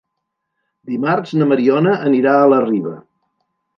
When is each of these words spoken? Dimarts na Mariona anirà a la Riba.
Dimarts 0.93 1.35
na 1.41 1.47
Mariona 1.51 1.93
anirà 2.09 2.33
a 2.39 2.49
la 2.55 2.63
Riba. 2.65 2.95